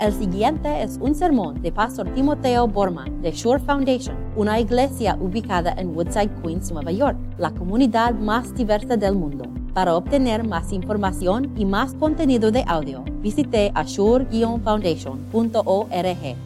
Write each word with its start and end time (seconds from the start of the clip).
El 0.00 0.12
siguiente 0.14 0.82
es 0.82 0.96
un 0.98 1.14
sermón 1.14 1.60
de 1.60 1.70
Pastor 1.72 2.14
Timoteo 2.14 2.66
Borman 2.66 3.20
de 3.20 3.32
Shore 3.32 3.62
Foundation, 3.62 4.16
una 4.34 4.58
iglesia 4.58 5.14
ubicada 5.20 5.74
en 5.76 5.94
Woodside, 5.94 6.30
Queens, 6.42 6.72
Nueva 6.72 6.90
York, 6.90 7.18
la 7.36 7.50
comunidad 7.50 8.14
más 8.14 8.54
diversa 8.54 8.96
del 8.96 9.14
mundo. 9.14 9.44
Para 9.74 9.94
obtener 9.94 10.42
más 10.42 10.72
información 10.72 11.52
y 11.54 11.66
más 11.66 11.92
contenido 11.92 12.50
de 12.50 12.64
audio, 12.66 13.04
visite 13.20 13.72
ashore-foundation.org. 13.74 16.36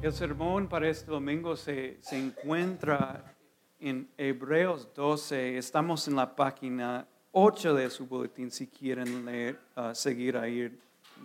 El 0.00 0.12
sermón 0.14 0.66
para 0.66 0.88
este 0.88 1.10
domingo 1.10 1.56
se, 1.56 1.98
se 2.00 2.18
encuentra 2.18 3.34
en 3.78 4.08
Hebreos 4.16 4.88
12. 4.94 5.58
Estamos 5.58 6.08
en 6.08 6.16
la 6.16 6.34
página 6.34 7.06
8 7.32 7.74
de 7.74 7.90
su 7.90 8.06
boletín 8.06 8.50
si 8.50 8.68
quieren 8.68 9.26
leer, 9.26 9.60
uh, 9.76 9.94
seguir 9.94 10.38
ahí 10.38 10.74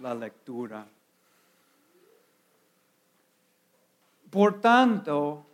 la 0.01 0.13
lectura. 0.13 0.85
Por 4.29 4.61
tanto, 4.61 5.45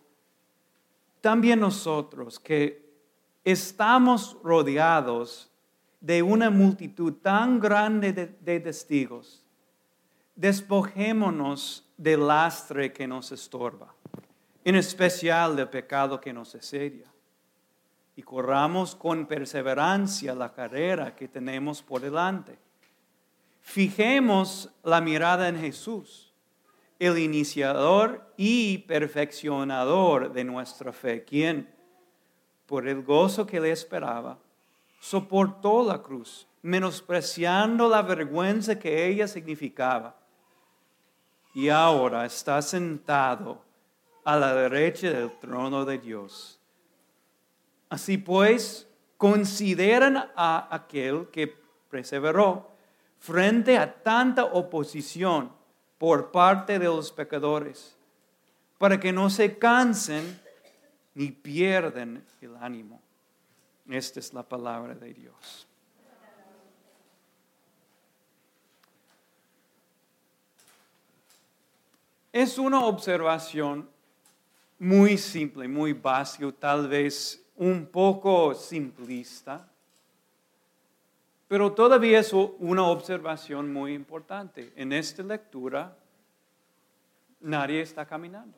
también 1.21 1.59
nosotros 1.59 2.39
que 2.39 2.85
estamos 3.43 4.37
rodeados 4.43 5.49
de 6.01 6.21
una 6.21 6.49
multitud 6.49 7.13
tan 7.13 7.59
grande 7.59 8.11
de, 8.13 8.59
testigos, 8.59 9.43
despojémonos 10.35 11.89
del 11.97 12.27
lastre 12.27 12.91
que 12.91 13.07
nos 13.07 13.31
estorba, 13.31 13.93
en 14.63 14.75
especial 14.75 15.55
del 15.55 15.69
pecado 15.69 16.19
que 16.19 16.33
nos 16.33 16.53
asedia, 16.53 17.07
y 18.15 18.21
corramos 18.23 18.95
con 18.95 19.25
perseverancia 19.25 20.35
la 20.35 20.53
carrera 20.53 21.15
que 21.15 21.27
tenemos 21.27 21.81
por 21.81 22.01
delante. 22.01 22.59
Fijemos 23.61 24.69
la 24.83 25.01
mirada 25.01 25.47
en 25.49 25.59
Jesús 25.59 26.24
el 26.99 27.17
iniciador 27.17 28.31
y 28.37 28.79
perfeccionador 28.79 30.31
de 30.31 30.43
nuestra 30.43 30.93
fe, 30.93 31.23
quien, 31.23 31.69
por 32.65 32.87
el 32.87 33.03
gozo 33.03 33.45
que 33.45 33.59
le 33.59 33.71
esperaba, 33.71 34.39
soportó 34.99 35.85
la 35.85 36.01
cruz, 36.01 36.47
menospreciando 36.61 37.87
la 37.89 38.01
vergüenza 38.01 38.79
que 38.79 39.07
ella 39.07 39.27
significaba, 39.27 40.15
y 41.53 41.69
ahora 41.69 42.25
está 42.25 42.61
sentado 42.61 43.61
a 44.23 44.35
la 44.35 44.53
derecha 44.53 45.11
del 45.11 45.31
trono 45.39 45.85
de 45.85 45.97
Dios. 45.99 46.59
Así 47.89 48.17
pues, 48.17 48.89
consideran 49.17 50.17
a 50.35 50.67
aquel 50.69 51.29
que 51.29 51.47
perseveró 51.89 52.71
frente 53.19 53.77
a 53.77 54.03
tanta 54.03 54.45
oposición 54.45 55.54
por 55.97 56.31
parte 56.31 56.79
de 56.79 56.85
los 56.85 57.11
pecadores, 57.11 57.95
para 58.77 58.99
que 58.99 59.11
no 59.11 59.29
se 59.29 59.57
cansen 59.57 60.39
ni 61.13 61.31
pierden 61.31 62.23
el 62.41 62.55
ánimo. 62.57 63.01
Esta 63.89 64.19
es 64.19 64.33
la 64.33 64.43
palabra 64.43 64.95
de 64.95 65.13
Dios. 65.13 65.67
Es 72.33 72.57
una 72.57 72.81
observación 72.81 73.89
muy 74.77 75.17
simple, 75.17 75.69
muy 75.69 75.93
básica, 75.93 76.51
tal 76.59 76.89
vez 76.89 77.41
un 77.55 77.85
poco 77.85 78.53
simplista, 78.53 79.65
pero 81.47 81.73
todavía 81.73 82.19
es 82.19 82.33
una 82.33 82.83
observación 82.87 83.71
muy 83.71 83.93
importante. 83.93 84.73
En 84.75 84.91
esta 84.91 85.21
lectura, 85.23 85.95
nadie 87.41 87.81
está 87.81 88.05
caminando. 88.05 88.57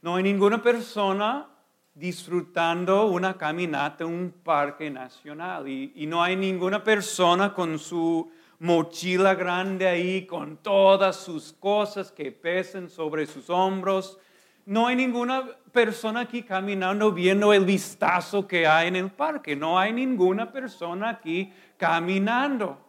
No 0.00 0.16
hay 0.16 0.22
ninguna 0.22 0.62
persona 0.62 1.48
disfrutando 1.94 3.06
una 3.06 3.36
caminata 3.36 4.04
en 4.04 4.10
un 4.10 4.30
parque 4.30 4.90
nacional 4.90 5.68
y, 5.68 5.92
y, 5.94 6.06
no 6.06 6.22
hay 6.22 6.34
ninguna 6.34 6.82
persona 6.82 7.54
con 7.54 7.78
su 7.78 8.30
mochila 8.58 9.34
grande 9.34 9.86
ahí, 9.86 10.26
con 10.26 10.56
todas 10.56 11.16
sus 11.16 11.52
cosas 11.52 12.10
que 12.10 12.32
pesen 12.32 12.90
sobre 12.90 13.26
sus 13.26 13.48
hombros. 13.48 14.18
No 14.66 14.86
hay 14.86 14.96
ninguna 14.96 15.46
persona 15.72 16.20
aquí 16.20 16.42
caminando 16.42 17.12
viendo 17.12 17.52
el 17.52 17.64
vistazo 17.64 18.46
que 18.46 18.66
hay 18.66 18.88
en 18.88 18.96
el 18.96 19.10
parque. 19.10 19.54
No 19.54 19.78
hay 19.78 19.92
ninguna 19.92 20.50
persona 20.50 21.10
aquí 21.10 21.52
caminando. 21.76 22.80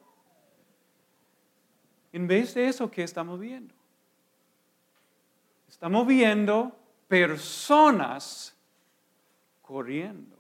En 2.14 2.28
vez 2.28 2.54
de 2.54 2.68
eso, 2.70 2.90
¿qué 2.90 3.04
estamos 3.04 3.40
viendo? 3.40 3.74
Estamos 5.68 6.08
viendo 6.08 6.78
personas 7.10 8.56
corriendo. 9.62 10.38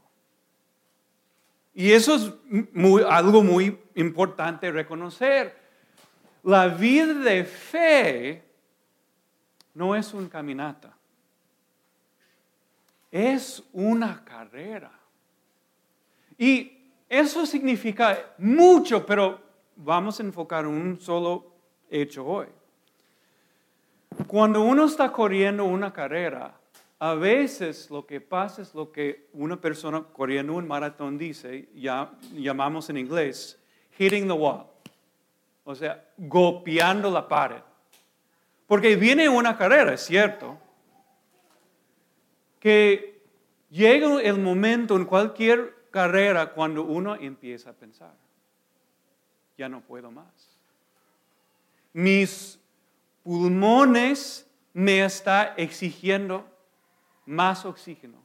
Y 1.73 1.91
eso 1.91 2.15
es 2.15 3.05
algo 3.09 3.43
muy 3.43 3.77
importante 3.95 4.71
reconocer. 4.71 5.53
La 6.43 6.69
vida 6.69 7.13
de 7.13 7.43
fe 7.43 8.43
no 9.73 9.93
es 9.95 10.13
un 10.13 10.29
caminata 10.29 10.94
es 13.15 13.63
una 13.71 14.25
carrera. 14.25 14.91
Y 16.37 16.69
eso 17.07 17.45
significa 17.45 18.33
mucho, 18.37 19.05
pero 19.05 19.39
vamos 19.77 20.19
a 20.19 20.23
enfocar 20.23 20.67
un 20.67 20.99
solo 20.99 21.45
hecho 21.89 22.25
hoy. 22.25 22.47
Cuando 24.27 24.63
uno 24.63 24.83
está 24.83 25.13
corriendo 25.13 25.63
una 25.63 25.93
carrera, 25.93 26.55
a 26.99 27.13
veces 27.13 27.89
lo 27.89 28.05
que 28.05 28.19
pasa 28.19 28.61
es 28.61 28.75
lo 28.75 28.91
que 28.91 29.29
una 29.31 29.61
persona 29.61 30.03
corriendo 30.03 30.51
un 30.51 30.67
maratón 30.67 31.17
dice, 31.17 31.69
ya 31.73 32.11
llamamos 32.33 32.89
en 32.89 32.97
inglés, 32.97 33.57
hitting 33.97 34.27
the 34.27 34.33
wall. 34.33 34.65
O 35.63 35.73
sea, 35.73 36.03
golpeando 36.17 37.09
la 37.09 37.25
pared. 37.25 37.61
Porque 38.67 38.97
viene 38.97 39.29
una 39.29 39.55
carrera, 39.55 39.93
es 39.93 40.01
cierto, 40.01 40.59
que 42.65 43.21
llega 43.69 44.23
el 44.23 44.39
momento 44.39 44.95
en 44.95 45.05
cualquier 45.05 45.85
carrera 45.91 46.51
cuando 46.51 46.83
uno 46.83 47.13
empieza 47.13 47.69
a 47.69 47.73
pensar, 47.73 48.15
ya 49.55 49.69
no 49.69 49.81
puedo 49.81 50.09
más. 50.09 50.57
Mis 51.93 52.59
pulmones 53.21 54.49
me 54.73 55.05
está 55.05 55.53
exigiendo 55.57 56.43
más 57.27 57.65
oxígeno. 57.65 58.17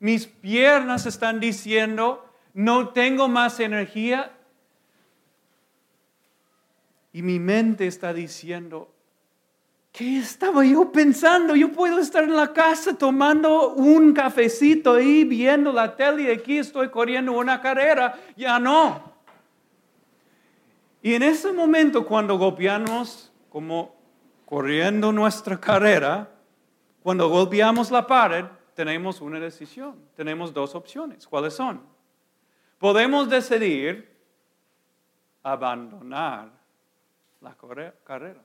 Mis 0.00 0.26
piernas 0.26 1.06
están 1.06 1.40
diciendo, 1.40 2.30
no 2.52 2.90
tengo 2.90 3.26
más 3.26 3.58
energía. 3.58 4.36
Y 7.10 7.22
mi 7.22 7.38
mente 7.38 7.86
está 7.86 8.12
diciendo, 8.12 8.93
¿Qué 9.94 10.18
estaba 10.18 10.64
yo 10.64 10.90
pensando? 10.90 11.54
Yo 11.54 11.70
puedo 11.70 12.00
estar 12.00 12.24
en 12.24 12.34
la 12.34 12.52
casa 12.52 12.98
tomando 12.98 13.74
un 13.74 14.12
cafecito 14.12 14.94
ahí, 14.94 15.22
viendo 15.22 15.72
la 15.72 15.94
tele 15.94 16.24
y 16.24 16.30
aquí 16.32 16.58
estoy 16.58 16.88
corriendo 16.90 17.30
una 17.30 17.60
carrera. 17.60 18.18
Ya 18.36 18.58
no. 18.58 19.14
Y 21.00 21.14
en 21.14 21.22
ese 21.22 21.52
momento 21.52 22.04
cuando 22.04 22.36
golpeamos 22.36 23.32
como 23.48 23.94
corriendo 24.46 25.12
nuestra 25.12 25.60
carrera, 25.60 26.28
cuando 27.00 27.28
golpeamos 27.28 27.92
la 27.92 28.04
pared, 28.04 28.46
tenemos 28.74 29.20
una 29.20 29.38
decisión. 29.38 29.94
Tenemos 30.16 30.52
dos 30.52 30.74
opciones. 30.74 31.24
¿Cuáles 31.24 31.54
son? 31.54 31.80
Podemos 32.78 33.30
decidir 33.30 34.12
abandonar 35.44 36.50
la 37.40 37.54
carrera 38.02 38.42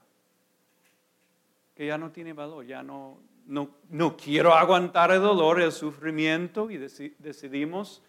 ya 1.85 1.97
no 1.97 2.11
tiene 2.11 2.33
valor, 2.33 2.65
ya 2.65 2.83
no, 2.83 3.19
no, 3.45 3.69
no 3.89 4.17
quiero 4.17 4.53
aguantar 4.53 5.11
el 5.11 5.21
dolor, 5.21 5.61
el 5.61 5.71
sufrimiento 5.71 6.69
y 6.69 6.77
decidimos 6.77 8.01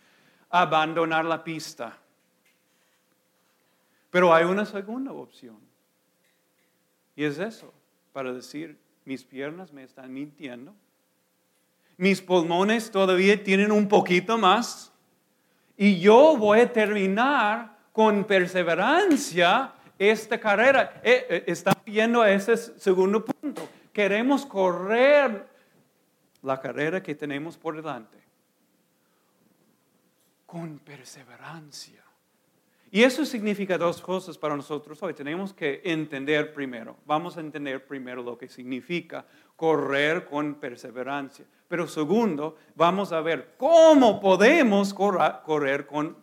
abandonar 0.50 1.24
la 1.24 1.42
pista. 1.42 1.96
Pero 4.10 4.34
hay 4.34 4.44
una 4.44 4.66
segunda 4.66 5.12
opción. 5.12 5.58
Y 7.14 7.24
es 7.24 7.38
eso, 7.38 7.72
para 8.12 8.32
decir, 8.32 8.78
mis 9.04 9.24
piernas 9.24 9.72
me 9.72 9.84
están 9.84 10.12
mintiendo, 10.12 10.74
mis 11.96 12.20
pulmones 12.20 12.90
todavía 12.90 13.42
tienen 13.42 13.70
un 13.70 13.86
poquito 13.86 14.38
más, 14.38 14.92
y 15.76 16.00
yo 16.00 16.36
voy 16.36 16.60
a 16.60 16.72
terminar 16.72 17.78
con 17.92 18.24
perseverancia 18.24 19.72
esta 20.00 20.40
carrera. 20.40 21.00
Eh, 21.04 21.26
eh, 21.28 21.44
está 21.46 21.72
viendo 21.84 22.24
ese 22.24 22.56
segundo 22.56 23.22
punto. 23.22 23.68
Queremos 23.92 24.46
correr 24.46 25.46
la 26.42 26.58
carrera 26.58 27.02
que 27.02 27.14
tenemos 27.14 27.58
por 27.58 27.76
delante 27.76 28.18
con 30.46 30.78
perseverancia. 30.78 32.02
Y 32.90 33.04
eso 33.04 33.24
significa 33.24 33.78
dos 33.78 34.00
cosas 34.00 34.36
para 34.36 34.56
nosotros 34.56 35.00
hoy. 35.02 35.14
Tenemos 35.14 35.52
que 35.52 35.80
entender 35.84 36.52
primero, 36.52 36.96
vamos 37.04 37.36
a 37.36 37.40
entender 37.40 37.86
primero 37.86 38.22
lo 38.22 38.36
que 38.36 38.48
significa 38.48 39.24
correr 39.54 40.24
con 40.24 40.56
perseverancia. 40.56 41.44
Pero 41.68 41.86
segundo, 41.86 42.56
vamos 42.74 43.12
a 43.12 43.20
ver 43.20 43.54
cómo 43.56 44.18
podemos 44.20 44.92
correr 44.92 45.86
con 45.86 46.16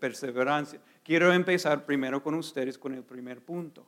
perseverancia. 0.00 0.80
Quiero 1.08 1.32
empezar 1.32 1.86
primero 1.86 2.22
con 2.22 2.34
ustedes 2.34 2.76
con 2.76 2.92
el 2.92 3.02
primer 3.02 3.40
punto. 3.40 3.82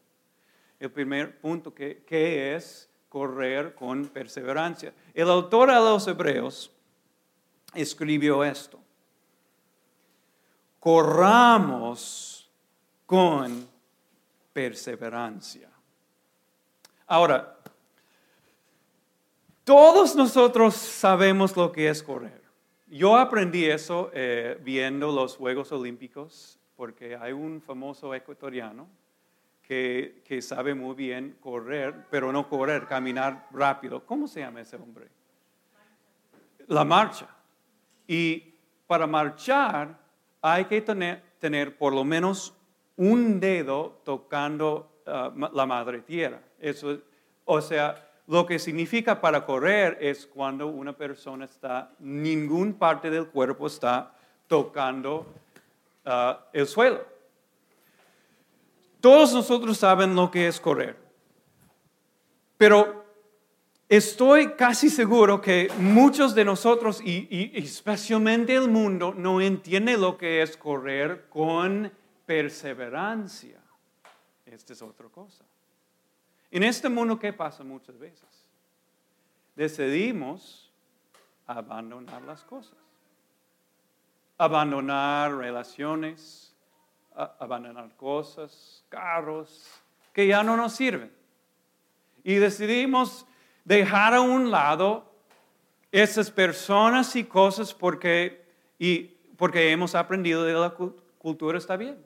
El 0.78 0.90
primer 0.90 1.38
punto 1.38 1.75
que, 1.75 2.55
es 2.56 2.88
correr 3.11 3.75
con 3.75 4.08
perseverancia. 4.08 4.94
El 5.12 5.28
autor 5.28 5.70
a 5.70 5.81
los 5.81 6.08
hebreos 6.08 6.72
escribió 7.75 8.43
esto 8.43 8.81
corramos 10.78 12.49
con 13.05 13.69
perseverancia. 14.55 15.69
Ahora, 17.06 17.58
todos 19.62 20.16
nosotros 20.16 20.75
sabemos 20.75 21.55
lo 21.55 21.70
que 21.70 21.90
es 21.90 22.02
correr. 22.02 22.40
Yo 22.87 23.14
aprendí 23.14 23.66
eso 23.66 24.11
eh, 24.14 24.58
viendo 24.64 25.12
los 25.12 25.37
Juegos 25.37 25.70
Olímpicos, 25.70 26.58
porque 26.80 27.14
hay 27.14 27.34
un 27.34 27.60
famoso 27.60 28.14
ecuatoriano 28.14 28.88
que, 29.60 30.22
que, 30.24 30.40
sabe 30.40 30.74
muy 30.74 30.94
bien 30.94 31.36
correr, 31.38 32.06
pero 32.08 32.32
no 32.32 32.48
correr, 32.48 32.86
caminar 32.86 33.48
rápido. 33.50 34.06
¿Cómo 34.06 34.26
se 34.26 34.40
llama 34.40 34.62
ese 34.62 34.76
hombre? 34.76 35.08
La 36.68 36.82
marcha. 36.82 37.28
Y 38.06 38.54
para 38.86 39.06
marchar 39.06 39.94
hay 40.40 40.64
que 40.64 40.80
tener, 40.80 41.76
por 41.76 41.92
lo 41.92 42.02
menos 42.02 42.56
un 42.96 43.38
dedo 43.40 44.00
tocando 44.02 45.02
ah, 45.06 45.30
la 45.52 45.66
madre 45.66 46.00
tierra. 46.00 46.40
Eso, 46.58 46.98
o 47.44 47.60
sea, 47.60 48.10
lo 48.26 48.46
que 48.46 48.58
significa 48.58 49.20
para 49.20 49.44
correr 49.44 49.98
es 50.00 50.26
cuando 50.26 50.68
una 50.68 50.94
persona 50.94 51.44
está, 51.44 51.92
ningún 51.98 52.72
parte 52.72 53.10
del 53.10 53.26
cuerpo 53.26 53.66
está 53.66 54.14
tocando 54.46 55.26
ah, 56.05 56.47
el 56.52 56.67
suelo. 56.67 57.05
Todos 59.00 59.32
nosotros 59.32 59.79
saben 59.79 60.14
lo 60.14 60.31
que 60.31 60.47
es 60.47 60.61
correr. 60.61 60.97
Pero 62.58 63.00
Estoy 63.91 64.52
casi 64.52 64.88
seguro 64.88 65.41
que 65.41 65.69
muchos 65.81 66.32
de 66.37 66.44
nosotros, 66.44 67.00
y, 67.05 67.50
especialmente 67.58 68.55
el 68.55 68.69
mundo, 68.69 69.12
no 69.17 69.41
entiende 69.41 69.99
lo 69.99 70.17
que 70.17 70.43
es 70.43 70.56
correr 70.56 71.29
con 71.29 71.93
perseverancia. 72.25 73.61
Esta 74.47 74.75
es 74.75 74.81
otra 74.81 75.08
cosa. 75.08 75.44
En 76.52 76.62
este 76.62 76.88
mundo, 76.88 77.19
¿qué 77.19 77.32
pasa 77.32 77.64
muchas 77.64 77.99
veces? 77.99 78.29
Decidimos 79.56 80.73
abandonar 81.49 82.23
las 82.23 82.44
cosas. 82.44 82.79
Abandonar 84.40 85.37
relaciones, 85.37 86.56
abandonar 87.14 87.94
cosas, 87.96 88.82
carros, 88.88 89.69
que 90.14 90.26
ya 90.26 90.42
no 90.42 90.56
nos 90.56 90.72
sirven. 90.72 91.12
Y 92.25 92.37
decidimos 92.37 93.26
dejar 93.64 94.14
a 94.14 94.22
un 94.22 94.50
lado 94.50 95.12
esas 95.92 96.31
personas 96.31 97.14
y 97.16 97.25
cosas 97.25 97.75
porque, 97.75 98.46
y, 98.78 99.14
porque 99.37 99.72
hemos 99.72 99.94
aprendido 99.94 100.44
de 100.44 100.54
la 100.54 100.75
cultura 101.19 101.58
está 101.58 101.76
bien. 101.76 101.98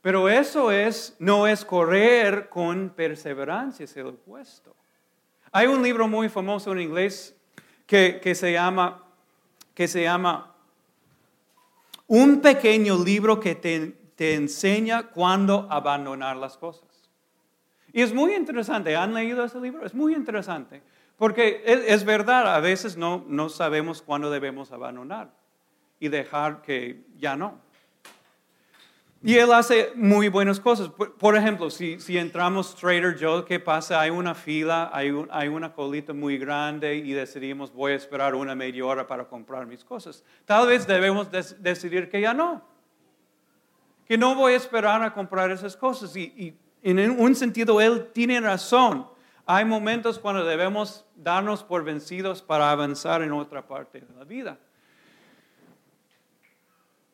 Pero 0.00 0.28
eso 0.28 0.70
es, 0.70 1.14
no 1.18 1.46
es 1.46 1.64
correr 1.64 2.48
con 2.48 2.90
perseverancia, 2.90 3.84
es 3.84 3.96
el 3.96 4.06
opuesto. 4.06 4.74
Hay 5.50 5.66
un 5.66 5.82
libro 5.82 6.06
muy 6.06 6.28
famoso 6.28 6.72
en 6.72 6.80
inglés 6.80 7.36
que, 7.86 8.20
que, 8.22 8.34
se, 8.34 8.52
llama, 8.52 9.07
que 9.78 9.86
se 9.86 10.02
llama 10.02 10.56
Un 12.08 12.40
pequeño 12.40 12.98
libro 13.04 13.38
que 13.38 13.54
te, 13.54 13.92
te 14.16 14.34
enseña 14.34 15.10
cuándo 15.10 15.68
abandonar 15.70 16.36
las 16.36 16.56
cosas. 16.56 17.08
Y 17.92 18.02
es 18.02 18.12
muy 18.12 18.34
interesante, 18.34 18.96
¿han 18.96 19.14
leído 19.14 19.44
ese 19.44 19.60
libro? 19.60 19.86
Es 19.86 19.94
muy 19.94 20.16
interesante, 20.16 20.82
porque 21.16 21.62
es, 21.64 22.04
verdad, 22.04 22.56
a 22.56 22.58
veces 22.58 22.96
no, 22.96 23.24
no 23.28 23.48
sabemos 23.48 24.02
cuándo 24.02 24.32
debemos 24.32 24.72
abandonar 24.72 25.30
y 26.00 26.08
dejar 26.08 26.60
que 26.60 27.04
ya 27.16 27.36
no. 27.36 27.60
Y 29.20 29.34
él 29.34 29.52
hace 29.52 29.92
muy 29.96 30.28
buenas 30.28 30.60
cosas. 30.60 30.88
Por, 30.90 31.36
ejemplo, 31.36 31.70
si, 31.70 31.98
si, 31.98 32.16
entramos 32.16 32.76
Trader 32.76 33.16
Joe, 33.20 33.44
¿qué 33.44 33.58
pasa? 33.58 34.00
Hay 34.00 34.10
una 34.10 34.32
fila, 34.32 34.90
hay, 34.92 35.10
una 35.48 35.72
colita 35.72 36.12
muy 36.12 36.38
grande 36.38 36.94
y 36.94 37.12
decidimos 37.12 37.72
voy 37.72 37.92
a 37.92 37.96
esperar 37.96 38.36
una 38.36 38.54
media 38.54 38.86
hora 38.86 39.06
para 39.08 39.24
comprar 39.24 39.66
mis 39.66 39.84
cosas. 39.84 40.22
Tal 40.44 40.68
vez 40.68 40.86
debemos 40.86 41.28
decidir 41.30 42.08
que 42.08 42.20
ya 42.20 42.32
no. 42.32 42.62
Que 44.06 44.16
no 44.16 44.36
voy 44.36 44.52
a 44.52 44.56
esperar 44.56 45.02
a 45.02 45.12
comprar 45.12 45.50
esas 45.50 45.76
cosas. 45.76 46.14
Y 46.14 46.56
en 46.82 47.10
un 47.10 47.34
sentido, 47.34 47.80
Él 47.80 48.10
tiene 48.12 48.40
razón. 48.40 49.08
Hay 49.46 49.64
momentos 49.64 50.18
cuando 50.20 50.44
debemos 50.44 51.04
darnos 51.16 51.64
por 51.64 51.82
vencidos 51.82 52.40
para 52.40 52.70
avanzar 52.70 53.22
en 53.22 53.32
otra 53.32 53.66
parte 53.66 54.00
de 54.00 54.14
la 54.16 54.24
vida. 54.24 54.58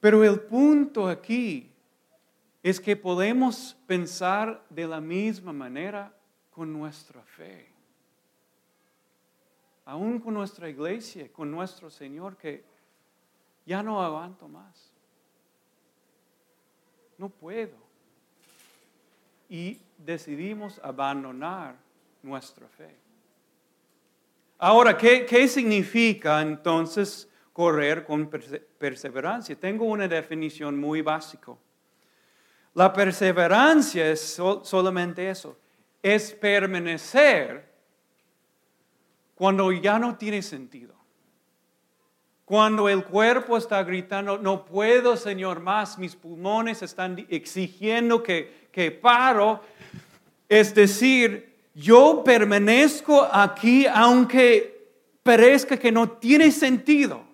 Pero 0.01 0.23
el 0.23 0.41
punto 0.41 1.09
aquí 1.09 1.74
es 2.65 2.81
que 2.81 2.97
podemos 2.97 3.77
pensar 3.87 4.65
de 4.71 4.87
la 4.87 4.99
misma 4.99 5.53
manera 5.53 6.17
con 6.51 6.73
nuestra 6.73 7.23
fe. 7.23 7.71
Aún 9.85 10.19
con 10.19 10.33
nuestra 10.33 10.71
iglesia, 10.71 11.31
con 11.31 11.51
nuestro 11.51 11.91
Señor, 11.91 12.39
que 12.39 12.65
ya 13.67 13.83
no 13.83 14.03
aguanto 14.03 14.49
más. 14.49 14.91
No 17.19 17.29
puedo 17.29 17.77
y 19.51 19.79
decidimos 19.99 20.81
abandonar 20.83 21.77
nuestra 22.23 22.67
fe. 22.67 22.97
Ahora, 24.57 24.97
¿qué, 24.97 25.27
qué 25.27 25.49
significa 25.49 26.41
entonces 26.41 27.31
correr 27.53 28.07
con 28.07 28.31
perseverancia? 28.31 29.55
Tengo 29.55 29.85
una 29.85 30.09
definición 30.09 30.81
muy 30.81 31.03
básica. 31.03 31.53
La 32.75 32.93
perseverancia 32.93 34.11
es 34.11 34.41
solamente 34.63 35.31
eso, 35.31 35.57
es 36.03 36.33
permanecer 36.33 37.73
cuando 39.35 39.71
ya 39.73 39.99
no 39.99 40.17
tiene 40.17 40.43
sentido. 40.43 40.95
Cuando 42.45 42.89
el 42.89 43.05
cuerpo 43.05 43.57
está 43.57 43.83
gritando, 43.85 44.37
no 44.37 44.65
puedo, 44.65 45.17
Señor, 45.17 45.61
más, 45.61 45.99
mis 45.99 46.15
pulmones 46.15 46.83
están 46.83 47.25
exigiendo 47.31 48.23
que, 48.23 48.69
que 48.71 48.91
paro. 48.91 49.63
Es 50.49 50.75
decir, 50.75 51.55
yo 51.75 52.23
permanezco 52.23 53.27
aquí 53.33 53.87
aunque 53.87 54.91
parezca 55.23 55.79
que 55.79 55.91
no 55.91 56.11
tiene 56.11 56.51
sentido. 56.51 57.25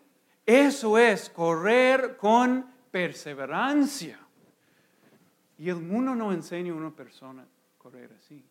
Eso 0.47 0.97
es 0.97 1.29
correr 1.29 2.17
con 2.17 2.67
perseverancia. 2.91 4.19
Y 5.61 5.69
el 5.69 5.77
mundo 5.77 6.15
no 6.15 6.33
enseña 6.33 6.73
a 6.73 6.75
una 6.75 6.91
persona 6.91 7.43
a 7.43 7.47
correr 7.77 8.11
así. 8.19 8.43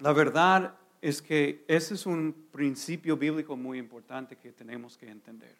La 0.00 0.12
verdad 0.12 0.74
es 1.00 1.22
que 1.22 1.64
ese 1.66 1.94
es 1.94 2.04
un 2.04 2.48
principio 2.52 3.16
bíblico 3.16 3.56
muy 3.56 3.78
importante 3.78 4.36
que 4.36 4.52
tenemos 4.52 4.98
que 4.98 5.08
entender. 5.08 5.56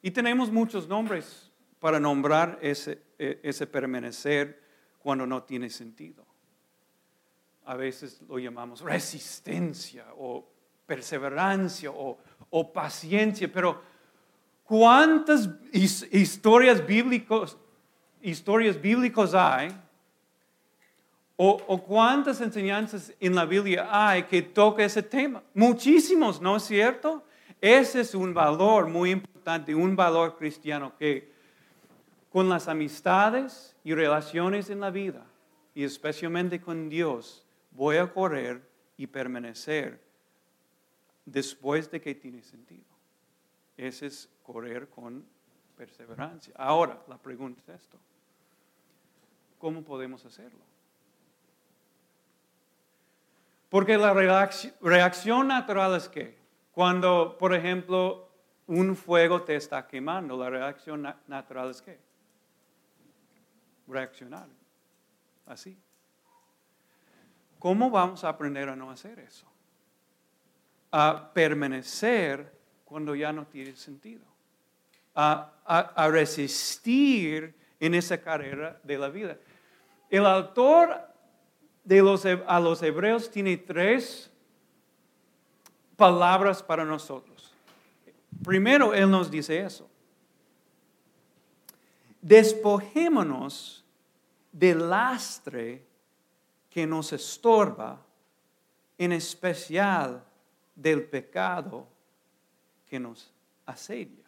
Y 0.00 0.10
tenemos 0.10 0.50
muchos 0.50 0.88
nombres 0.88 1.50
para 1.80 2.00
nombrar 2.00 2.58
ese, 2.62 3.02
e, 3.18 3.40
ese 3.42 3.66
permanecer 3.66 4.62
cuando 4.98 5.26
no 5.26 5.42
tiene 5.42 5.68
sentido. 5.68 6.24
A 7.66 7.76
veces 7.76 8.22
lo 8.26 8.38
llamamos 8.38 8.80
resistencia 8.80 10.06
o 10.16 10.48
perseverancia 10.86 11.90
o, 11.90 12.16
o 12.48 12.72
paciencia, 12.72 13.52
pero 13.52 13.97
¿cuántas 14.68 15.48
historias 15.72 16.86
bíblicos, 16.86 17.56
historias 18.20 18.80
bíblicos 18.80 19.34
hay 19.34 19.74
o, 21.36 21.82
cuántas 21.86 22.40
enseñanzas 22.40 23.14
en 23.18 23.34
la 23.34 23.46
Biblia 23.46 23.88
hay 23.90 24.24
que 24.24 24.42
toca 24.42 24.84
ese 24.84 25.02
tema? 25.02 25.42
Muchísimos, 25.54 26.40
¿no 26.40 26.56
es 26.56 26.64
cierto? 26.64 27.24
Ese 27.60 28.02
es 28.02 28.14
un 28.14 28.34
valor 28.34 28.88
muy 28.88 29.10
importante, 29.10 29.74
un 29.74 29.96
valor 29.96 30.36
cristiano 30.36 30.92
que 30.98 31.32
con 32.28 32.48
las 32.48 32.68
amistades 32.68 33.74
y 33.84 33.94
relaciones 33.94 34.68
en 34.68 34.80
la 34.80 34.90
vida, 34.90 35.24
y 35.74 35.82
especialmente 35.82 36.60
con 36.60 36.90
Dios, 36.90 37.46
voy 37.70 37.96
a 37.96 38.12
correr 38.12 38.60
y 38.98 39.06
permanecer 39.06 39.98
después 41.24 41.90
de 41.90 42.00
que 42.00 42.14
tiene 42.14 42.42
sentido. 42.42 42.97
Ese 43.78 44.06
es 44.06 44.28
correr 44.42 44.88
con 44.88 45.24
perseverancia. 45.76 46.52
Ahora, 46.56 47.00
la 47.06 47.16
pregunta 47.16 47.62
es 47.62 47.82
esto. 47.82 47.96
¿Cómo 49.58 49.82
podemos 49.82 50.24
hacerlo? 50.26 50.58
Porque 53.70 53.96
la 53.96 54.12
reacción 54.12 55.46
natural 55.46 55.94
es 55.94 56.08
que 56.08 56.36
cuando, 56.72 57.38
por 57.38 57.54
ejemplo, 57.54 58.28
un 58.66 58.96
fuego 58.96 59.42
te 59.42 59.54
está 59.54 59.86
quemando, 59.86 60.36
la 60.36 60.50
reacción 60.50 61.14
natural 61.28 61.70
es 61.70 61.80
que 61.80 62.00
reaccionar 63.86 64.48
así. 65.46 65.78
¿Cómo 67.60 67.90
vamos 67.90 68.24
a 68.24 68.30
aprender 68.30 68.68
a 68.68 68.76
no 68.76 68.90
hacer 68.90 69.20
eso? 69.20 69.46
A 70.90 71.30
permanecer 71.32 72.57
cuando 72.88 73.14
ya 73.14 73.32
no 73.32 73.46
tiene 73.46 73.76
sentido. 73.76 74.24
A, 75.14 76.08
resistir 76.10 77.54
en 77.78 77.94
esa 77.94 78.18
carrera 78.18 78.80
de 78.82 78.96
la 78.96 79.08
vida. 79.08 79.36
El 80.08 80.24
autor 80.24 80.96
de 81.84 82.00
los, 82.00 82.24
a 82.24 82.60
los 82.60 82.82
hebreos 82.82 83.30
tiene 83.30 83.56
tres 83.58 84.30
palabras 85.96 86.62
para 86.62 86.84
nosotros. 86.84 87.52
Primero, 88.44 88.94
Él 88.94 89.10
nos 89.10 89.30
dice 89.30 89.60
eso. 89.60 89.90
Despojémonos 92.22 93.84
del 94.52 94.88
lastre 94.88 95.84
que 96.70 96.86
nos 96.86 97.12
estorba, 97.12 98.00
en 98.96 99.12
especial 99.12 100.24
del 100.74 101.04
pecado 101.04 101.97
que 102.88 102.98
nos 102.98 103.32
asedia. 103.66 104.24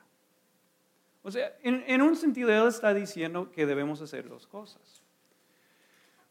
O 1.22 1.30
sea, 1.30 1.54
en, 1.62 2.00
un 2.00 2.16
sentido, 2.16 2.50
Él 2.50 2.68
está 2.68 2.94
diciendo 2.94 3.50
que 3.52 3.66
debemos 3.66 4.00
hacer 4.00 4.28
dos 4.28 4.46
cosas. 4.46 5.02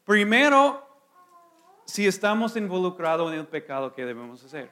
Primero, 0.04 0.84
si 1.84 2.06
estamos 2.06 2.56
involucrados 2.56 3.32
en 3.32 3.38
el 3.38 3.46
pecado, 3.46 3.92
¿qué 3.94 4.04
debemos 4.04 4.42
hacer? 4.42 4.70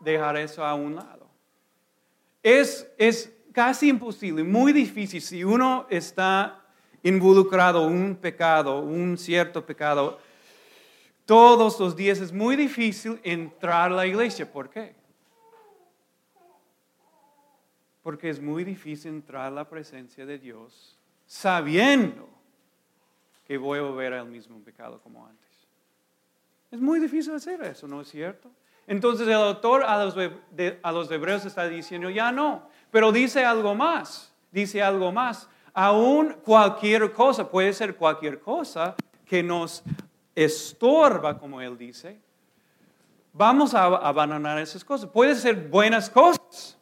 Dejar 0.00 0.36
eso 0.36 0.64
a 0.64 0.74
un 0.74 0.96
lado. 0.96 1.26
Es, 2.42 2.86
es 2.98 3.32
casi 3.52 3.88
imposible, 3.88 4.44
muy 4.44 4.72
difícil, 4.72 5.22
si 5.22 5.42
uno 5.42 5.86
está 5.88 6.60
involucrado 7.02 7.88
en 7.88 7.94
un 7.94 8.16
pecado, 8.16 8.80
un 8.80 9.16
cierto 9.16 9.64
pecado, 9.64 10.18
todos 11.24 11.78
los 11.80 11.96
días 11.96 12.20
es 12.20 12.32
muy 12.32 12.56
difícil 12.56 13.20
entrar 13.22 13.92
a 13.92 13.96
la 13.96 14.06
iglesia. 14.06 14.50
¿Por 14.50 14.70
qué? 14.70 14.94
Porque 18.08 18.30
es 18.30 18.40
muy 18.40 18.64
difícil 18.64 19.10
entrar 19.10 19.48
a 19.48 19.50
la 19.50 19.68
presencia 19.68 20.24
de 20.24 20.38
Dios 20.38 20.96
sabiendo 21.26 22.26
que 23.46 23.58
voy 23.58 23.80
a 23.80 23.82
volver 23.82 24.14
al 24.14 24.26
mismo 24.26 24.58
pecado 24.60 24.98
como 25.02 25.26
antes. 25.26 25.46
Es 26.70 26.80
muy 26.80 27.00
difícil 27.00 27.34
hacer 27.34 27.60
eso, 27.64 27.86
¿no 27.86 28.00
es 28.00 28.08
cierto? 28.08 28.50
Entonces 28.86 29.28
el 29.28 29.34
autor 29.34 29.82
a 29.82 30.02
los, 30.02 30.14
a 30.82 30.90
los 30.90 31.10
hebreos 31.10 31.44
está 31.44 31.68
diciendo, 31.68 32.08
ya 32.08 32.32
no, 32.32 32.70
pero 32.90 33.12
dice 33.12 33.44
algo 33.44 33.74
más, 33.74 34.32
dice 34.50 34.82
algo 34.82 35.12
más. 35.12 35.46
Aún 35.74 36.34
cualquier 36.42 37.12
cosa, 37.12 37.50
puede 37.50 37.74
ser 37.74 37.94
cualquier 37.94 38.40
cosa 38.40 38.96
que 39.26 39.42
nos 39.42 39.82
estorba, 40.34 41.38
como 41.38 41.60
él 41.60 41.76
dice, 41.76 42.18
vamos 43.34 43.74
a 43.74 43.84
abandonar 43.84 44.58
esas 44.58 44.82
cosas. 44.82 45.10
Puede 45.10 45.34
ser 45.34 45.68
buenas 45.68 46.08
cosas. 46.08 46.77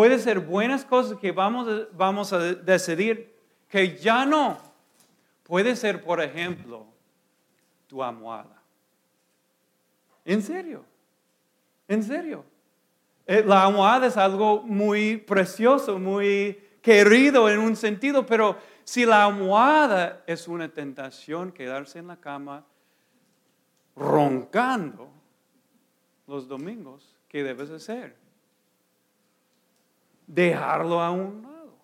Puede 0.00 0.18
ser 0.18 0.40
buenas 0.40 0.82
cosas 0.82 1.18
que 1.18 1.30
vamos, 1.30 2.32
a 2.32 2.38
decidir 2.38 3.36
que 3.68 3.98
ya 3.98 4.24
no. 4.24 4.56
Puede 5.42 5.76
ser, 5.76 6.02
por 6.02 6.22
ejemplo, 6.22 6.86
tu 7.86 8.02
almohada. 8.02 8.62
En 10.24 10.40
serio, 10.40 10.86
en 11.86 12.02
serio. 12.02 12.46
Eh, 13.26 13.44
la 13.46 13.66
almohada 13.66 14.06
es 14.06 14.16
algo 14.16 14.62
muy 14.62 15.18
precioso, 15.18 15.98
muy 15.98 16.58
querido 16.80 17.50
en 17.50 17.58
un 17.58 17.76
sentido, 17.76 18.24
pero 18.24 18.56
si 18.84 19.04
la 19.04 19.26
almohada 19.26 20.24
es 20.26 20.48
una 20.48 20.70
tentación, 20.70 21.52
quedarse 21.52 21.98
en 21.98 22.06
la 22.06 22.16
cama 22.16 22.64
roncando 23.94 25.10
los 26.26 26.48
domingos, 26.48 27.18
¿qué 27.28 27.42
debes 27.44 27.68
hacer? 27.68 28.19
Dejarlo 30.32 31.00
a 31.00 31.10
un 31.10 31.42
lado, 31.42 31.76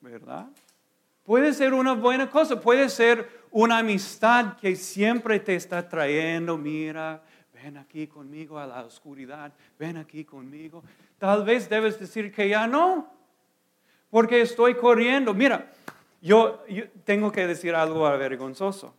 ¿verdad? 0.00 0.46
Puede 1.24 1.52
ser 1.52 1.74
una 1.74 1.92
buena 1.92 2.30
cosa, 2.30 2.58
puede 2.58 2.88
ser 2.88 3.28
una 3.50 3.78
amistad 3.80 4.56
que 4.56 4.74
siempre 4.74 5.38
te 5.38 5.54
está 5.54 5.86
trayendo, 5.86 6.56
mira, 6.56 7.22
ven 7.52 7.76
aquí 7.76 8.06
conmigo 8.06 8.58
a 8.58 8.66
la 8.66 8.82
oscuridad, 8.82 9.52
ven 9.78 9.98
aquí 9.98 10.24
conmigo. 10.24 10.82
Tal 11.18 11.44
vez 11.44 11.68
debes 11.68 12.00
decir 12.00 12.32
que 12.32 12.48
ya 12.48 12.66
no, 12.66 13.12
porque 14.08 14.40
estoy 14.40 14.76
corriendo. 14.76 15.34
Mira, 15.34 15.70
yo, 16.22 16.64
tengo 17.04 17.30
que 17.30 17.46
decir 17.46 17.74
algo 17.74 18.04
vergonzoso. 18.16 18.94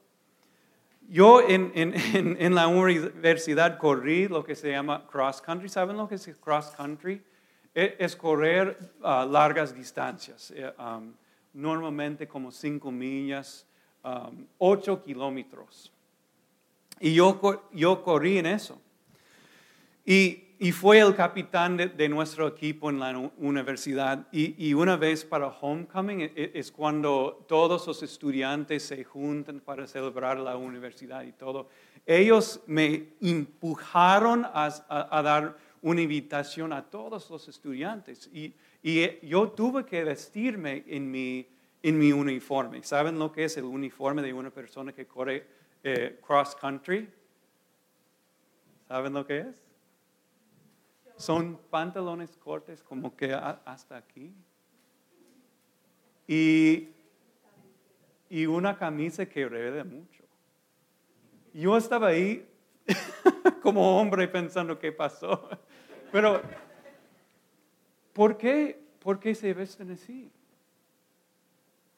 Yo 1.07 1.41
en, 1.41 1.71
en, 1.73 2.53
la 2.53 2.67
universidad 2.67 3.79
corrí 3.79 4.27
lo 4.27 4.43
que 4.43 4.53
se 4.53 4.69
llama 4.69 5.07
cross 5.07 5.41
country. 5.41 5.67
¿Saben 5.67 5.97
lo 5.97 6.07
que 6.07 6.13
es 6.13 6.37
cross 6.39 6.69
country? 6.77 7.23
E, 7.73 7.95
es, 7.99 8.15
correr 8.15 8.77
a 9.03 9.25
largas 9.25 9.73
distancias. 9.73 10.51
Eh, 10.55 10.71
normalmente 11.53 12.27
como 12.27 12.51
5 12.51 12.91
millas, 12.91 13.65
8 14.57 14.93
um, 14.93 14.99
kilómetros. 15.01 15.91
Y 16.99 17.13
yo, 17.13 17.39
yo 17.71 18.03
corrí 18.03 18.37
en 18.37 18.45
eso. 18.47 18.79
Y, 20.05 20.49
y 20.59 20.71
fue 20.71 20.99
el 20.99 21.15
capitán 21.15 21.77
de, 21.77 22.09
nuestro 22.09 22.47
equipo 22.47 22.89
en 22.89 22.99
la 22.99 23.17
universidad. 23.37 24.27
Y, 24.31 24.67
y, 24.67 24.73
una 24.73 24.97
vez 24.97 25.23
para 25.23 25.47
homecoming 25.47 26.21
e, 26.21 26.33
e, 26.35 26.51
es 26.55 26.71
cuando 26.71 27.45
todos 27.47 27.87
los 27.87 28.03
estudiantes 28.03 28.83
se 28.83 29.03
juntan 29.03 29.61
para 29.61 29.87
celebrar 29.87 30.37
la 30.37 30.57
universidad 30.57 31.23
y 31.23 31.31
todo. 31.31 31.69
Ellos 32.05 32.61
me 32.67 33.13
empujaron 33.21 34.45
a, 34.45 34.69
a 34.89 35.21
dar 35.21 35.57
una 35.81 36.01
invitación 36.01 36.73
a 36.73 36.89
todos 36.89 37.29
los 37.29 37.47
estudiantes. 37.47 38.29
Y, 38.33 38.53
y 38.81 38.99
eh, 38.99 39.19
yo 39.23 39.51
tuve 39.51 39.85
que 39.85 40.03
vestirme 40.03 40.83
en 40.87 41.09
mi, 41.09 41.47
en 41.81 41.97
mi 41.97 42.11
uniforme. 42.11 42.83
¿Saben 42.83 43.17
lo 43.17 43.31
que 43.31 43.45
es 43.45 43.57
el 43.57 43.65
uniforme 43.65 44.21
de 44.21 44.33
una 44.33 44.49
persona 44.49 44.93
que 44.93 45.05
corre 45.05 45.47
eh, 45.83 46.19
cross 46.25 46.55
country? 46.55 47.09
¿Saben 48.87 49.13
lo 49.13 49.25
que 49.25 49.39
es? 49.39 49.63
Son 51.15 51.59
pantalones 51.69 52.35
cortos 52.37 52.81
como 52.81 53.15
que 53.15 53.33
hasta 53.33 53.97
aquí. 53.97 54.33
Y, 56.27 56.89
y 58.29 58.45
una 58.45 58.77
camisa 58.77 59.25
que 59.25 59.47
revela 59.47 59.83
mucho. 59.83 60.23
Yo 61.53 61.75
estaba 61.75 62.07
ahí 62.07 62.47
como 63.61 63.99
hombre 63.99 64.27
pensando 64.27 64.77
qué 64.79 64.91
pasó. 64.91 65.49
Pero 66.11 66.41
¿Por 68.19 68.37
qué, 68.37 68.77
¿Por 68.99 69.17
qué 69.17 69.33
se 69.33 69.53
vesten 69.53 69.91
así? 69.91 70.29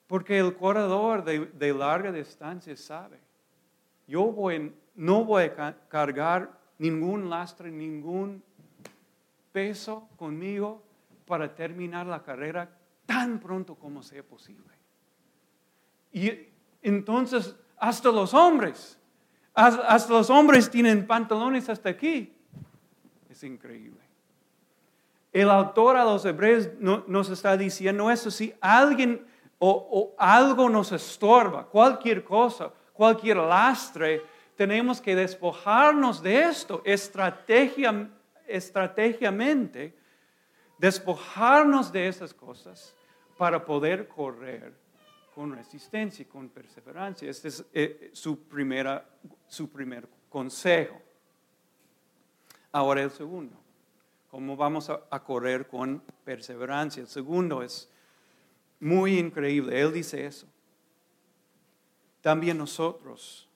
Porque 0.06 0.38
el 0.38 0.56
corredor 0.56 1.24
de, 1.24 1.74
larga 1.74 2.12
distancia 2.12 2.78
sabe, 2.78 3.18
yo 4.06 4.32
no 4.94 5.26
voy 5.26 5.46
a 5.46 5.76
cargar 5.88 6.60
ningún 6.78 7.28
lastre, 7.28 7.72
ningún 7.72 8.44
peso 9.52 10.08
conmigo 10.16 10.84
para 11.26 11.56
terminar 11.56 12.06
la 12.06 12.22
carrera 12.22 12.70
tan 13.08 13.40
pronto 13.40 13.74
como 13.74 14.04
sea 14.04 14.22
posible. 14.22 14.76
Y 16.12 16.32
entonces, 16.84 17.56
hasta 17.78 18.12
los 18.12 18.36
hombres, 18.36 19.00
hasta 19.56 20.14
los 20.14 20.30
hombres 20.30 20.70
tienen 20.70 21.08
pantalones 21.08 21.68
hasta 21.68 21.90
aquí. 21.90 22.32
Es 23.42 23.46
increíble. 23.46 24.00
El 25.34 25.50
autor 25.50 25.96
a 25.96 26.06
los 26.06 26.24
hebreos 26.26 26.70
nos 26.80 27.28
está 27.32 27.58
diciendo 27.58 28.12
eso. 28.12 28.30
Si 28.30 28.54
alguien 28.62 29.26
o, 29.58 30.14
algo 30.20 30.70
nos 30.70 30.92
estorba, 30.92 31.66
cualquier 31.66 32.24
cosa, 32.24 32.72
cualquier 32.94 33.38
lastre, 33.38 34.22
tenemos 34.56 35.02
que 35.02 35.16
despojarnos 35.16 36.22
de 36.22 36.44
esto 36.44 36.84
estrategia, 36.86 38.12
estratégicamente, 38.46 39.98
despojarnos 40.78 41.92
de 41.92 42.10
esas 42.10 42.36
cosas 42.36 42.94
para 43.40 43.66
poder 43.66 44.08
correr 44.08 44.72
con 45.34 45.56
resistencia 45.56 46.22
y 46.22 46.26
con 46.26 46.48
perseverancia. 46.48 47.28
Este 47.28 47.48
es 47.48 47.66
eh, 47.74 48.12
su, 48.14 48.44
primera, 48.44 49.04
su 49.48 49.68
primer 49.68 50.08
consejo. 50.30 51.02
Ahora 52.72 53.04
el 53.04 53.12
segundo. 53.12 53.58
¿Cómo 54.30 54.56
vamos 54.56 54.90
a, 54.90 55.20
correr 55.24 55.68
con 55.68 56.02
perseverancia? 56.24 57.02
El 57.02 57.08
segundo 57.08 57.62
es 57.62 57.90
muy 58.80 59.20
increíble. 59.20 59.82
Él 59.82 59.92
dice 59.92 60.26
eso. 60.26 60.48
También 62.22 62.58
nosotros, 62.58 63.50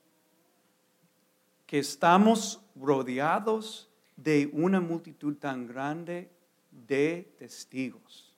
que 1.66 1.80
estamos 1.80 2.60
rodeados 2.76 3.90
de 4.18 4.50
una 4.52 4.82
multitud 4.82 5.38
tan 5.38 5.66
grande 5.66 6.30
de 6.72 7.34
testigos. 7.38 8.34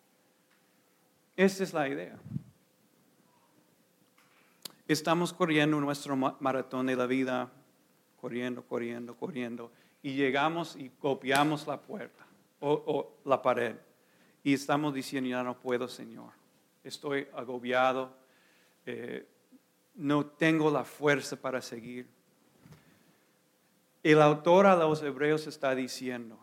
Esta 1.35 1.63
es 1.63 1.73
la 1.73 1.89
idea. 1.89 2.19
Estamos 4.87 5.33
corriendo 5.33 5.79
nuestro 5.81 6.15
maratón 6.15 6.85
de 6.85 6.95
la 6.95 7.07
vida, 7.07 7.51
corriendo, 8.21 8.63
corriendo, 8.63 9.15
corriendo, 9.15 9.71
y 10.01 10.13
llegamos 10.15 10.75
y 10.75 10.89
copiamos 10.89 11.67
la 11.67 11.81
puerta 11.81 12.25
o, 12.59 13.13
la 13.25 13.41
pared. 13.41 13.75
Y 14.43 14.53
estamos 14.53 14.93
diciendo, 14.93 15.29
ya 15.29 15.43
no 15.43 15.59
puedo, 15.59 15.87
Señor. 15.87 16.31
Estoy 16.83 17.27
agobiado, 17.33 18.15
eh, 18.85 19.27
no 19.95 20.25
tengo 20.25 20.71
la 20.71 20.83
fuerza 20.83 21.35
para 21.35 21.61
seguir. 21.61 22.07
El 24.03 24.21
autor 24.21 24.67
a 24.67 24.75
los 24.75 25.01
hebreos 25.03 25.47
está 25.47 25.75
diciendo, 25.75 26.39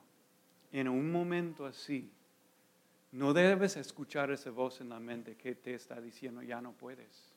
en 0.72 0.88
un 0.88 1.10
momento 1.10 1.64
así, 1.64 2.10
no 3.12 3.32
debes 3.32 3.76
escuchar 3.76 4.32
esa 4.32 4.50
voz 4.50 4.80
en 4.80 4.88
la 4.88 4.98
mente 4.98 5.36
que 5.36 5.54
te 5.54 5.72
está 5.74 6.00
diciendo, 6.00 6.42
ya 6.42 6.60
no 6.60 6.72
puedes. 6.72 7.32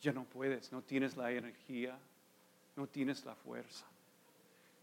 Ya 0.00 0.12
no 0.12 0.24
puedes, 0.24 0.72
no 0.72 0.82
tienes 0.82 1.16
la 1.16 1.30
energía, 1.30 1.98
no 2.76 2.86
tienes 2.88 3.24
la 3.24 3.34
fuerza. 3.34 3.86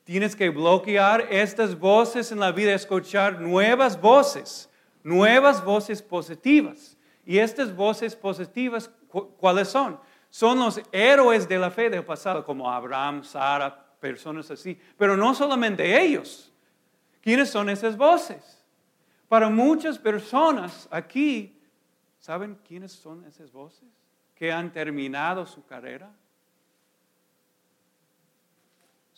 Tienes 0.03 0.35
que 0.35 0.49
bloquear 0.49 1.27
estas 1.29 1.77
voces 1.77 2.31
en 2.31 2.39
la 2.39 2.51
vida, 2.51 2.73
escuchar 2.73 3.39
nuevas 3.39 3.99
voces, 3.99 4.69
nuevas 5.03 5.63
voces 5.63 6.01
positivas. 6.01 6.97
Y 7.25 7.37
estas 7.37 7.75
voces 7.75 8.15
positivas, 8.15 8.89
¿cuáles 9.37 9.67
son? 9.67 9.99
Son 10.29 10.57
los 10.57 10.81
héroes 10.91 11.47
de 11.47 11.59
la 11.59 11.69
fe 11.69 11.89
del 11.89 12.03
pasado, 12.03 12.43
como 12.43 12.69
Abraham, 12.71 13.23
Sara, 13.23 13.85
personas 13.99 14.49
así. 14.49 14.79
Pero 14.97 15.15
no 15.15 15.35
solamente 15.35 16.01
ellos. 16.01 16.51
¿Quiénes 17.21 17.49
son 17.49 17.69
esas 17.69 17.95
voces? 17.95 18.65
Para 19.27 19.49
muchas 19.49 19.99
personas 19.99 20.87
aquí, 20.91 21.61
¿saben 22.19 22.57
quiénes 22.67 22.91
son 22.91 23.23
esas 23.25 23.51
voces? 23.51 23.87
Que 24.35 24.51
han 24.51 24.73
terminado 24.73 25.45
su 25.45 25.65
carrera. 25.65 26.11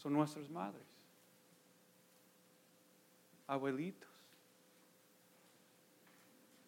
Son 0.03 0.13
nuestras 0.13 0.49
madres, 0.49 0.85
abuelitos, 3.47 4.09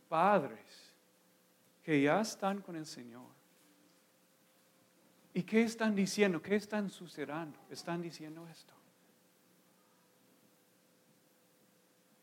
padres 0.09 0.93
que 1.83 2.01
ya 2.01 2.21
están 2.21 2.61
con 2.61 2.75
el 2.75 2.85
Señor 2.85 3.35
¿Y 5.35 5.43
qué 5.43 5.63
están 5.63 5.93
diciendo? 5.93 6.41
¿Qué 6.41 6.55
están 6.55 6.89
sucediendo? 6.89 7.59
Están 7.69 8.01
diciendo 8.01 8.47
esto. 8.47 8.73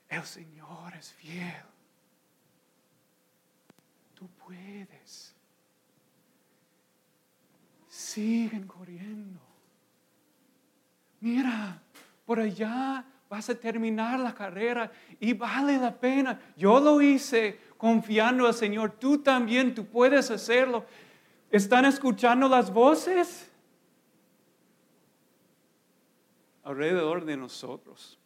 El 0.09 0.25
Señor 0.25 0.95
es 0.95 1.13
fiel. 1.13 1.63
Tú 4.15 4.27
puedes. 4.29 5.35
Siguen 7.87 8.67
corriendo. 8.67 9.41
Mira, 11.23 11.81
por 12.27 12.41
allá 12.41 13.05
vas 13.31 13.49
a 13.49 13.55
terminar 13.55 14.19
la 14.19 14.35
carrera 14.35 14.91
y 15.21 15.33
vale 15.33 15.79
la 15.79 15.95
pena. 15.95 16.39
Yo 16.57 16.81
lo 16.81 17.01
hice 17.01 17.61
confiando 17.79 18.45
al 18.45 18.55
Señor. 18.55 18.97
Tú 18.99 19.19
también, 19.19 19.73
tú 19.73 19.87
puedes 19.87 20.33
hacerlo. 20.33 20.85
¿Están 21.49 21.85
escuchando 21.85 22.49
las 22.49 22.73
voces? 22.73 23.49
Alrededor 26.65 27.25
de 27.25 27.37
nosotros. 27.37 28.19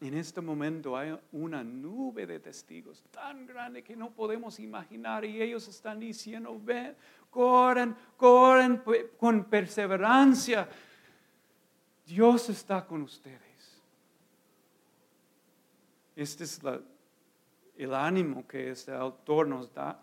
En 0.00 0.14
este 0.14 0.40
momento 0.40 0.96
hay 0.96 1.16
una 1.30 1.62
nube 1.62 2.26
de 2.26 2.40
testigos 2.40 3.04
tan 3.12 3.46
grande 3.46 3.84
que 3.84 3.94
no 3.94 4.10
podemos 4.10 4.58
imaginar 4.58 5.24
y 5.24 5.40
ellos 5.40 5.68
están 5.68 6.00
diciendo, 6.00 6.60
ven, 6.60 6.96
corren, 7.30 7.94
corren 8.16 8.82
con 9.16 9.44
perseverancia. 9.44 10.68
Dios 12.06 12.48
está 12.48 12.86
con 12.86 13.02
ustedes. 13.02 13.40
Este 16.14 16.44
es 16.44 16.60
el 17.76 17.94
ánimo 17.94 18.46
que 18.46 18.70
este 18.70 18.92
autor 18.92 19.48
nos 19.48 19.74
da 19.74 20.00